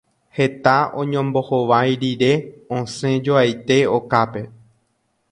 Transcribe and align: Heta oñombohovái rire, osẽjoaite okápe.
Heta 0.37 0.75
oñombohovái 1.01 1.91
rire, 2.01 2.31
osẽjoaite 2.77 3.77
okápe. 3.97 4.41